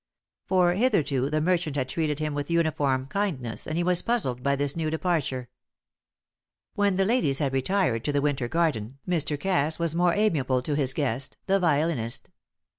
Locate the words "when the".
6.73-7.05